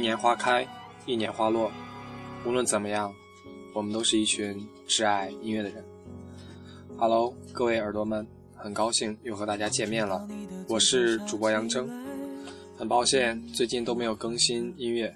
[0.00, 0.66] 一年花开，
[1.04, 1.70] 一年花落。
[2.46, 3.14] 无论怎么样，
[3.74, 5.84] 我们都是一群挚爱音乐的人。
[6.96, 8.26] Hello，各位耳朵们，
[8.56, 10.26] 很高兴又和大家见面了。
[10.70, 11.86] 我是主播杨铮，
[12.78, 15.14] 很抱歉最近都没有更新音乐，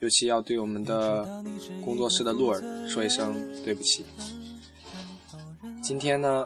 [0.00, 1.24] 尤其要对我们的
[1.84, 3.32] 工作室的鹿儿说一声
[3.64, 4.04] 对不起。
[5.80, 6.44] 今天呢，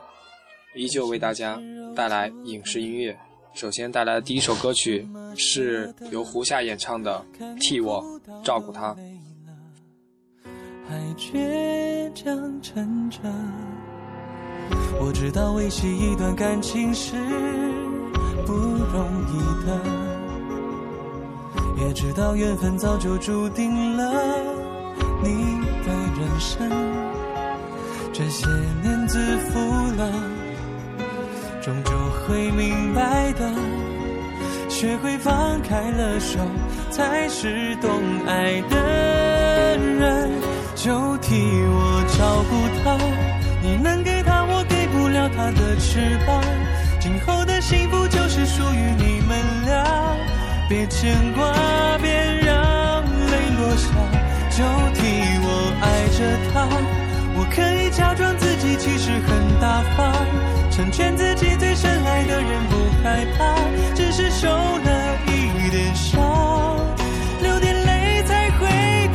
[0.74, 1.58] 依旧为大家
[1.96, 3.18] 带来影视音乐。
[3.54, 7.24] 首先带来的第一首歌曲是由胡夏演唱的
[7.60, 8.04] 《替我
[8.44, 8.94] 照顾她》。
[10.88, 13.18] 还倔强撑着，
[15.00, 17.14] 我知道维系一段感情是
[18.44, 19.80] 不容易的，
[21.84, 24.12] 也知道缘分早就注定了
[25.22, 26.68] 你的人生。
[28.12, 28.46] 这些
[28.82, 29.58] 年自负
[29.96, 30.12] 了。
[31.62, 31.90] 终究
[32.26, 33.52] 会明白的，
[34.80, 36.38] 学会放开了手，
[36.90, 40.30] 才是懂爱的人。
[40.74, 41.36] 就替
[41.68, 42.96] 我照顾他，
[43.60, 46.42] 你能给他我给不了他的翅膀。
[46.98, 49.36] 今后的幸福就是属于你们
[49.66, 49.84] 俩，
[50.66, 51.52] 别牵挂，
[51.98, 53.92] 别让泪落下。
[54.48, 54.64] 就
[54.94, 55.04] 替
[55.44, 56.66] 我爱着他，
[57.36, 60.16] 我可以假装自己其实很大方。
[60.70, 63.56] 成全自己深爱的人，不害怕，
[63.94, 66.94] 只是受了一点伤，
[67.40, 68.68] 流点泪才会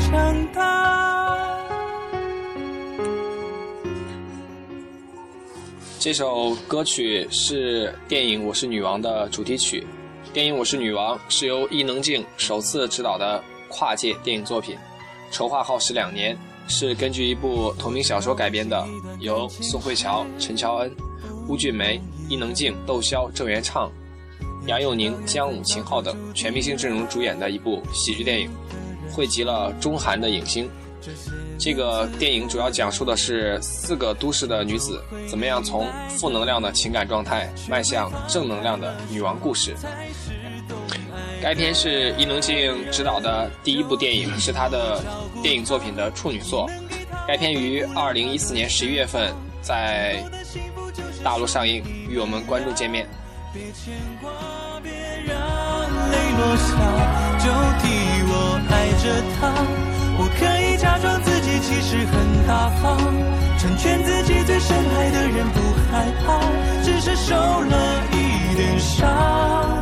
[0.09, 1.59] 长大。
[5.99, 9.85] 这首歌曲是电影《我是女王》的主题曲。
[10.33, 14.75] 电影《我是女王》是由伊能静首次执导的跨界电影作品，
[15.29, 16.35] 筹划耗时两年，
[16.67, 18.83] 是根据一部同名小说改编的，
[19.19, 20.91] 由宋慧乔、陈乔恩。
[21.47, 23.91] 邬俊梅、伊能静、窦骁、郑元畅、
[24.67, 28.49] 杨佑宁、姜武、秦昊等全明星阵容主演的一部喜剧电影，
[29.11, 30.69] 汇集了中韩的影星。
[31.59, 39.75] 这个电影主要讲述的是四个都市的女子怎么样从负能量的情感状态迈向正能量的女王故事。
[41.43, 44.99] 该片是伊能静执导的第一部电影，是她的
[45.43, 46.67] 电影作品的处女作。
[47.27, 49.31] 该片于二零一四年十一月份
[49.61, 50.23] 在。
[51.25, 53.07] 大陆上映，与我们观众见面。
[53.51, 54.29] 别牵挂，
[54.83, 54.91] 别
[55.25, 55.33] 让
[56.11, 56.69] 泪落下，
[57.41, 57.49] 就
[57.81, 57.89] 替
[58.29, 59.49] 我爱着他。
[60.19, 62.13] 我可以假装自己其实很
[62.45, 63.01] 大方，
[63.57, 65.59] 成全自己最深爱的人，不
[65.89, 66.37] 害怕，
[66.83, 69.81] 只是受了一点伤，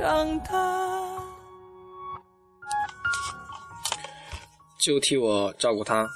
[0.00, 1.22] 长大。
[4.80, 6.08] 就替我照顾他，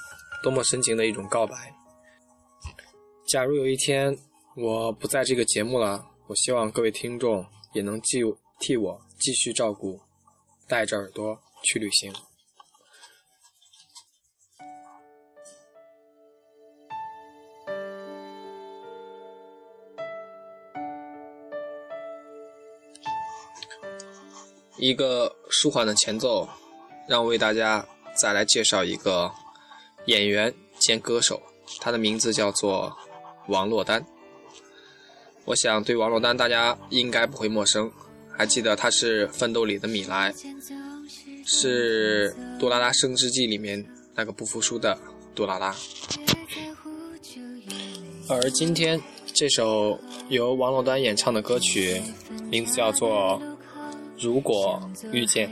[0.43, 1.73] 多么深情的一种告白。
[3.27, 4.17] 假如有一天
[4.57, 8.21] 我不在这个节目了，我希望各位听众也能继
[8.59, 10.01] 替我继续照顾，
[10.67, 11.39] 带着耳朵。
[11.67, 12.13] 去旅行。
[24.77, 26.47] 一个舒缓的前奏，
[27.07, 27.85] 让我为大家
[28.15, 29.31] 再来介绍一个
[30.05, 31.41] 演员兼歌手，
[31.79, 32.95] 他的名字叫做
[33.47, 34.05] 王珞丹。
[35.45, 37.91] 我想对王珞丹大家应该不会陌生，
[38.37, 40.33] 还记得她是《奋斗》里的米莱。
[41.47, 43.85] 是《杜拉拉升职记》里面
[44.15, 44.97] 那个不服输的
[45.35, 45.75] 杜拉拉，
[48.27, 48.99] 而今天
[49.31, 49.99] 这首
[50.29, 52.01] 由王珞丹演唱的歌曲，
[52.49, 53.39] 名字叫做
[54.19, 55.49] 《如果遇见》。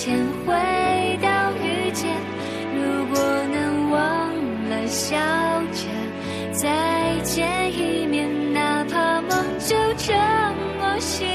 [0.00, 0.16] 前，
[0.46, 0.54] 回
[1.20, 2.06] 到遇见，
[2.72, 3.18] 如果
[3.52, 4.32] 能忘
[4.70, 5.16] 了笑
[5.72, 5.88] 着
[6.52, 10.14] 再见一面，哪怕梦就这
[10.78, 11.26] 么醒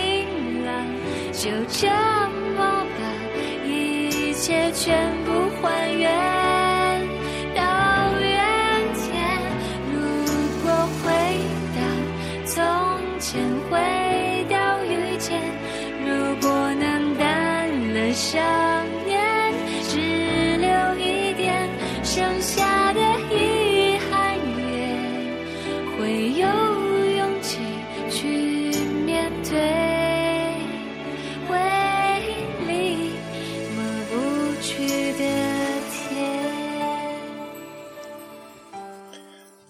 [0.64, 0.72] 了，
[1.34, 1.90] 就这
[2.56, 5.14] 么把一切全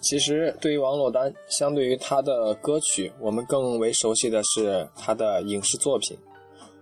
[0.04, 6.14] 其实，对于王珞丹，相对于她的歌曲，我们更为熟悉的是她的影视作品。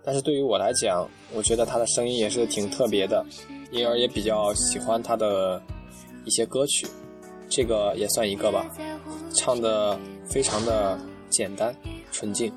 [0.03, 3.25] 但是对于我来讲，我觉得她的声音也是挺特别的，
[3.71, 5.61] 因而也比较喜欢她的
[6.25, 6.85] 一些歌曲。
[7.49, 8.69] 这个也算一个吧，
[9.33, 9.97] 唱的
[10.27, 10.99] 非常的
[11.29, 11.73] 简单
[12.11, 12.51] 纯净。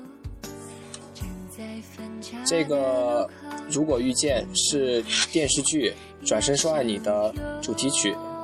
[2.45, 3.25] 这个
[3.69, 5.93] 《如果遇见》是电视剧
[6.27, 8.11] 《转身说爱你》的主题曲。《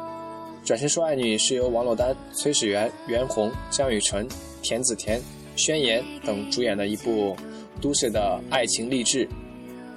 [0.64, 4.26] 转身说爱你》是由王珞丹、崔始源、袁弘、江雨晨、
[4.62, 5.22] 田子田、
[5.58, 7.36] 宣言等主演的一部
[7.82, 9.28] 都市的爱情励志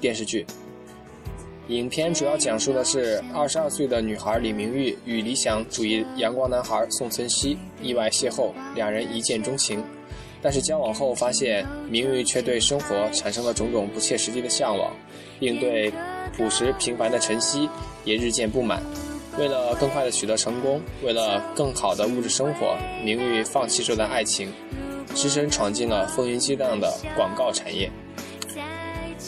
[0.00, 0.44] 电视剧。
[1.68, 9.80] 影片主要讲述的是二十二岁的女孩李明玉与理想主义阳光男孩宋存熙意外邂逅，两人一见钟情。
[10.42, 14.92] 但是交往后发现，明玉却对生活产生了种种不切实际的向往，
[15.38, 15.92] 并对
[16.36, 17.68] 朴实平凡的晨曦
[18.04, 18.82] 也日渐不满。
[19.38, 24.52] 为了更快的取得成功，为了更好的物质生活，明玉放弃这段爱情，
[25.14, 27.90] 只身闯进了风云激荡的广告产业。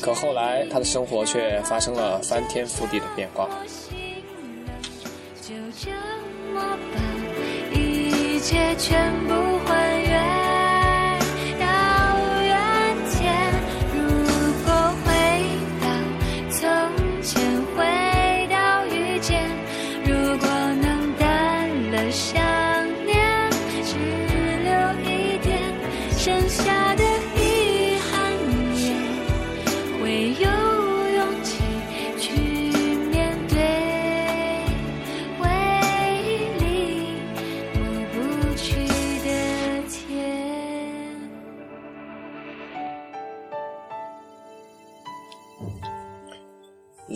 [0.00, 3.48] 可后来，他的生活却发生了翻天覆地的变化。
[7.72, 9.34] 一切全部
[9.66, 9.87] 还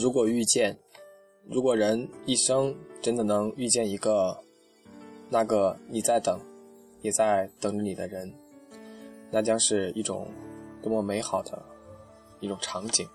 [0.02, 0.76] 如果遇见，
[1.48, 4.36] 如果人一生真的能遇见一个，
[5.30, 6.40] 那个你在等，
[7.02, 8.34] 也在等你的人，
[9.30, 10.26] 那将是一种
[10.82, 11.56] 多么美好的
[12.40, 13.08] 一种场景。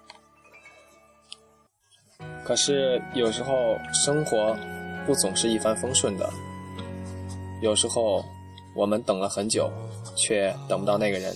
[2.45, 3.53] 可是有时候
[3.93, 4.55] 生活
[5.05, 6.29] 不总是一帆风顺的，
[7.61, 8.23] 有时候
[8.73, 9.69] 我们等了很久，
[10.15, 11.35] 却等不到那个人。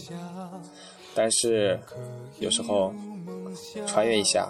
[1.14, 1.78] 但是
[2.40, 2.94] 有时候
[3.86, 4.50] 穿越一下，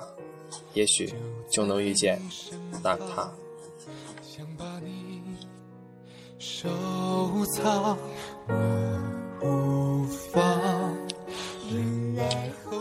[0.74, 1.14] 也许
[1.50, 2.22] 就能遇见
[2.84, 3.32] 那个他。
[4.22, 5.22] 想把你
[6.40, 6.70] 收
[7.54, 7.98] 藏，
[9.42, 10.08] 我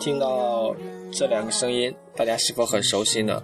[0.00, 0.74] 听到
[1.12, 3.42] 这两个声音，大家是否很熟悉呢？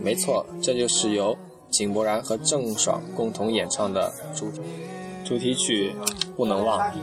[0.00, 1.36] 没错，这就是由
[1.70, 4.50] 井柏然和郑爽共同演唱的主
[5.24, 5.94] 主题曲
[6.36, 6.78] 《不能忘》。
[6.82, 6.98] 爱一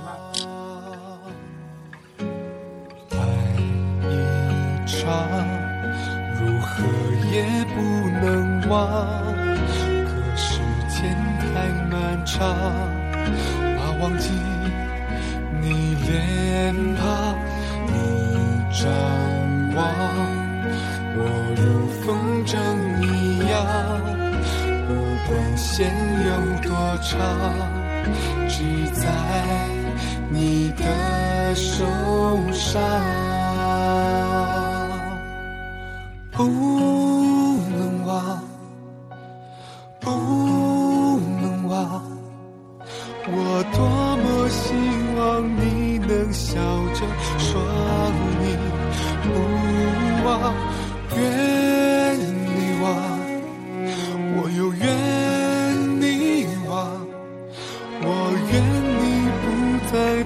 [4.88, 5.57] 场，
[8.68, 9.26] 能忘。
[10.06, 10.60] 可时
[10.90, 12.38] 间太漫长，
[13.78, 14.30] 怕忘记
[15.62, 17.36] 你脸庞，
[17.88, 17.92] 你
[18.72, 18.86] 张
[19.76, 19.84] 望，
[21.16, 21.20] 我
[21.56, 22.06] 如风
[22.46, 22.58] 筝
[23.02, 23.56] 一样，
[24.88, 24.90] 不
[25.28, 25.92] 管线
[26.26, 26.30] 有
[26.70, 26.72] 多
[27.02, 27.18] 长，
[28.48, 28.56] 只
[28.94, 29.02] 在
[30.30, 31.86] 你的手
[32.52, 32.82] 上，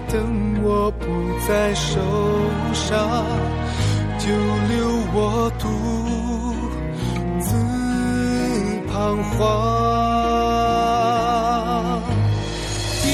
[0.08, 1.06] 等我不
[1.48, 2.00] 再受
[2.74, 3.26] 伤
[4.18, 5.68] 就留我独
[7.40, 7.56] 自
[8.88, 9.40] 彷徨
[13.06, 13.08] 一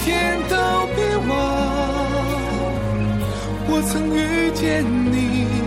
[0.00, 0.54] 天都
[0.94, 0.98] 别
[1.28, 1.30] 忘
[3.70, 5.57] 我曾遇见你。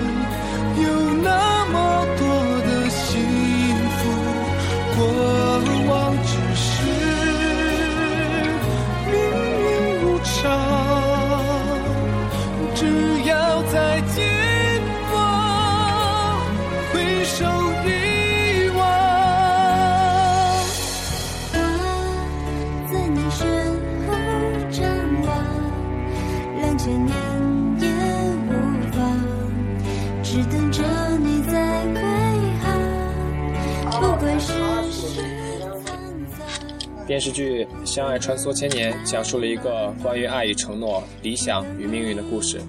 [37.21, 42.59] 电视剧《相爱穿梭千年》讲述了一个关于爱与承诺、理想与命运的故事。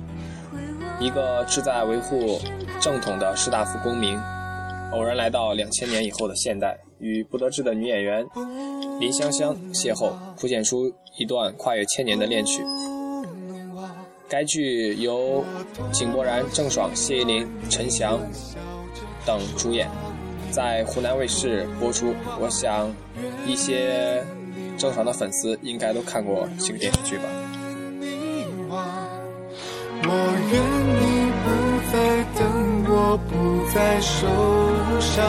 [1.01, 2.39] 一个志在维护
[2.79, 4.15] 正统的士大夫公民，
[4.93, 8.27] 偶然来到两千年以后的现代，与不得志的女演员
[9.01, 12.63] 林香香邂逅，谱写出一段跨越千年的恋曲。
[14.29, 15.43] 该剧由
[15.93, 18.21] 井柏然、郑爽、谢依霖、陈翔
[19.25, 19.89] 等主演，
[20.51, 22.13] 在湖南卫视播出。
[22.39, 22.95] 我想，
[23.47, 24.23] 一些
[24.83, 27.23] 正常的粉丝应该都看过这个电视剧吧。
[30.05, 30.11] 我
[30.51, 30.61] 愿
[30.99, 31.47] 你不
[31.93, 31.95] 再
[32.35, 32.43] 等
[32.89, 33.33] 我，不
[33.73, 34.27] 再受
[34.99, 35.23] 伤，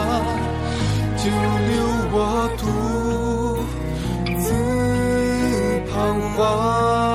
[1.16, 1.30] 就
[1.70, 1.72] 留
[2.10, 2.62] 我独
[4.40, 4.50] 自
[5.88, 5.94] 彷
[6.36, 7.13] 徨。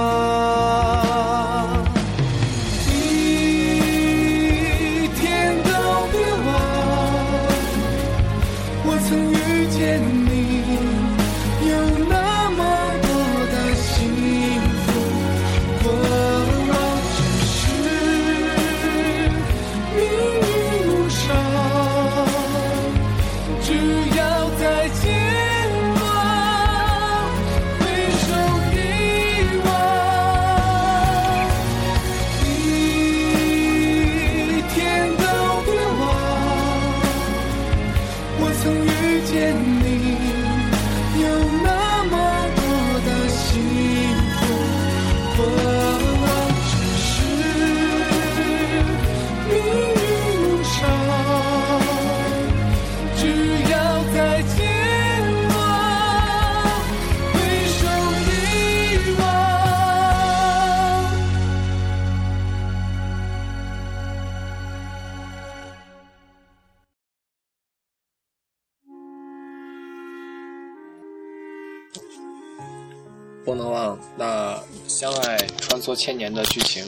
[75.89, 76.85] 穿梭千年的剧情，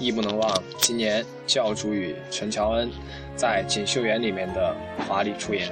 [0.00, 2.90] 亦不能忘今年教主与陈乔恩
[3.36, 4.74] 在《锦绣缘》里面的
[5.06, 5.70] 华丽出演。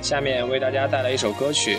[0.00, 1.76] 下面为大家带来一首歌曲，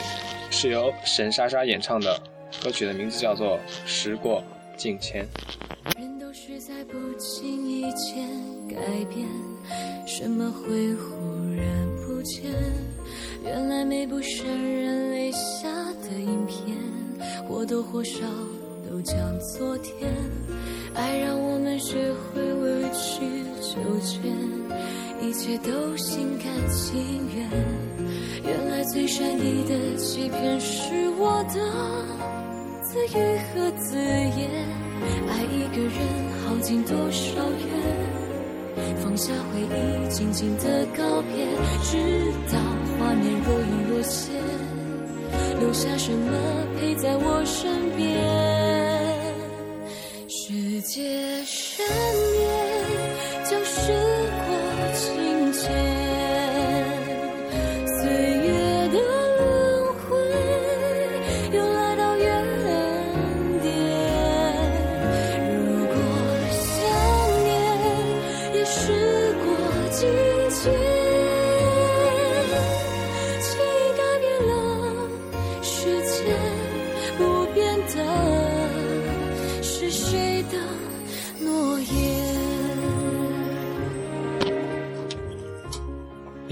[0.52, 2.22] 是由沈莎莎演唱的，
[2.64, 4.44] 歌曲的名字叫做《时过
[4.76, 5.26] 境迁》。
[6.00, 8.28] 人都是在不经意间
[8.70, 8.76] 改
[9.10, 9.28] 变，
[10.06, 11.16] 什么会忽
[11.56, 11.66] 然
[12.06, 12.52] 不见？
[13.44, 15.68] 原来美不胜人泪下
[16.04, 16.78] 的影片，
[17.48, 18.20] 或多或少
[18.90, 20.14] 都讲昨天。
[20.94, 24.34] 爱让我们学会委曲求全，
[25.22, 27.50] 一切都心甘情愿。
[28.46, 31.60] 原来最善意的欺骗是我的
[32.82, 34.66] 自语和自言。
[35.28, 35.92] 爱一个人
[36.46, 38.98] 耗尽多少远？
[39.04, 41.46] 放下回忆，静静的告别，
[41.84, 42.58] 直到
[42.98, 44.34] 画面若隐若现，
[45.60, 46.32] 留下什么
[46.80, 48.47] 陪在我身边？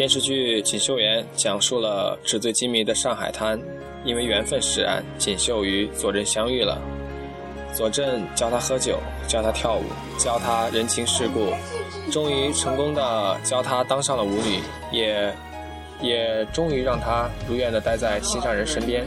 [0.06, 3.60] 电视剧《锦绣缘》讲述了纸醉金迷的上海滩，
[4.04, 6.80] 因为缘分使然，锦绣与左镇相遇了。
[7.74, 9.84] 左镇教她喝酒，教她跳舞，
[10.20, 11.52] 教她人情世故，
[12.12, 15.34] 终于成功的教她当上了舞女，也
[16.00, 19.04] 也终于让她如愿的待在心上人身边。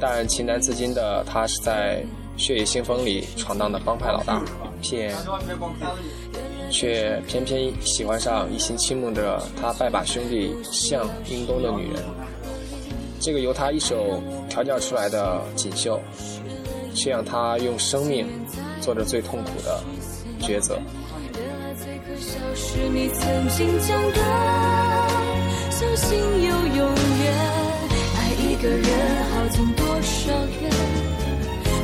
[0.00, 2.02] 但情难自禁的她是在
[2.38, 4.42] 血雨腥风里闯荡的帮派老大，
[4.80, 5.14] 骗
[6.70, 12.02] 却偏偏喜欢上一心倾慕着他拜把兄弟向英东的女人。
[13.20, 16.00] 这个由他一手调教出来的锦绣，
[16.94, 18.26] 却让他用生命
[18.80, 19.82] 做着最痛苦的
[20.40, 20.78] 抉择。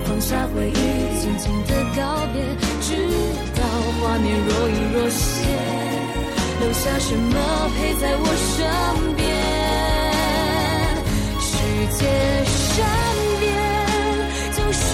[0.06, 0.72] 放下回忆，
[1.20, 2.42] 轻轻的告别，
[2.80, 3.08] 只
[4.00, 5.48] 画面若隐若现，
[6.60, 8.64] 留下什么陪在我身
[9.16, 9.22] 边？
[11.40, 11.52] 世
[11.98, 12.00] 界
[12.44, 12.86] 善
[13.40, 13.44] 变，
[14.52, 14.88] 总是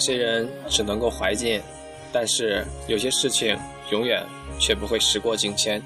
[0.00, 1.62] 些人只能够怀念，
[2.12, 3.56] 但是有些事情
[3.92, 4.26] 永远
[4.58, 5.80] 却不会时过境迁，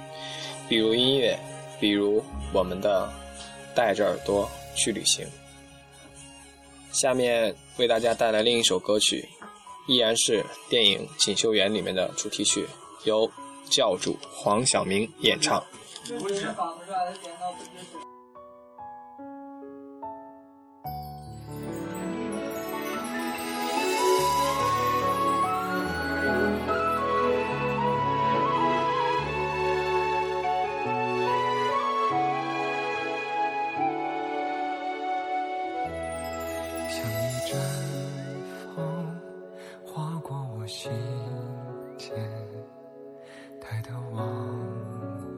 [0.68, 1.38] 比如音乐，
[1.78, 3.12] 比如我们的
[3.74, 5.26] 带着耳朵去旅行。
[6.92, 9.28] 下面为大家带来另一首歌曲，
[9.88, 12.64] 依然是电影《锦绣缘》里面的主题曲，
[13.02, 13.28] 由
[13.68, 15.62] 教主黄晓明演唱。
[41.96, 42.14] 间，
[43.60, 44.26] 抬头望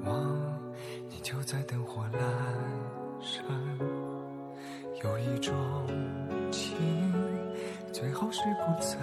[0.05, 0.61] 望，
[1.09, 2.19] 你就在灯火阑
[3.21, 3.45] 珊。
[5.05, 5.55] 有一种
[6.51, 6.77] 情，
[7.93, 8.97] 最好是不再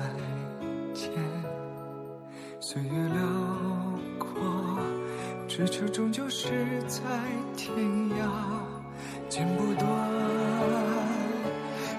[0.94, 1.12] 见。
[2.60, 3.22] 岁月辽
[4.18, 4.42] 阔，
[5.48, 7.02] 咫尺终究是在
[7.56, 7.76] 天
[8.12, 8.28] 涯，
[9.30, 9.88] 剪不断。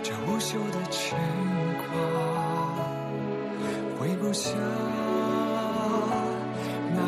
[0.03, 1.19] 这无休的牵
[1.79, 1.87] 挂，
[3.99, 4.51] 挥不下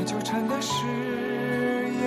[0.07, 2.07] 纠缠的誓言。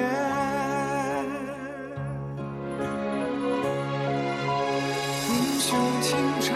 [5.27, 6.55] 英雄情长，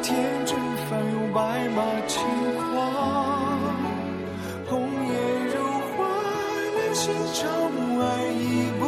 [0.00, 0.14] 天
[0.46, 0.56] 真
[0.88, 2.22] 翻涌白马轻
[2.56, 2.78] 狂，
[4.68, 5.12] 红颜
[5.48, 5.54] 如
[5.90, 6.06] 花，
[6.76, 8.82] 难寻找母爱已不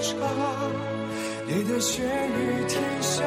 [0.00, 0.10] 长。
[1.46, 3.22] 你的血雨天下，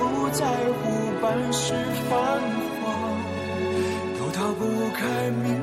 [0.00, 0.44] 不在
[0.82, 0.82] 乎
[1.22, 1.74] 半世
[2.10, 2.18] 繁
[2.80, 2.82] 华，
[4.18, 4.64] 都逃不
[4.94, 5.59] 开命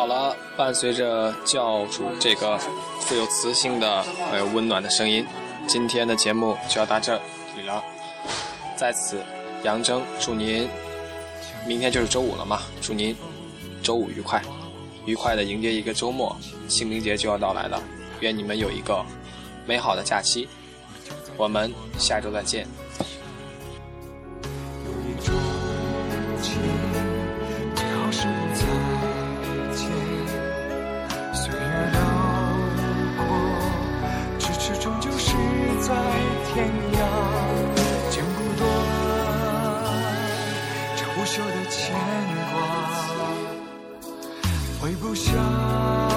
[0.00, 2.56] 好了，伴随着教主这个
[3.00, 5.26] 富有磁性的还有温暖的声音，
[5.66, 7.20] 今天的节目就要到这
[7.54, 7.84] 里了。
[8.74, 9.22] 在此，
[9.62, 10.66] 杨征祝您
[11.66, 13.14] 明天就是周五了嘛，祝您
[13.82, 14.42] 周五愉快，
[15.04, 16.34] 愉快的迎接一个周末，
[16.66, 17.78] 清明节就要到来了，
[18.20, 19.04] 愿你们有一个
[19.66, 20.48] 美好的假期。
[21.36, 22.66] 我们下周再见。
[41.20, 41.94] 不朽的牵
[42.50, 42.56] 挂，
[44.80, 46.09] 挥不下。